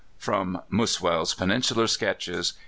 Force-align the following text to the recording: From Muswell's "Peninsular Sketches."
From 0.17 0.63
Muswell's 0.67 1.35
"Peninsular 1.35 1.85
Sketches." 1.85 2.53